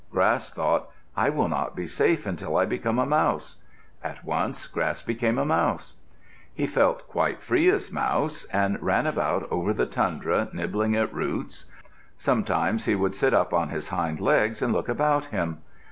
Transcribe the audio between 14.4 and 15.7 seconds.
and look about him.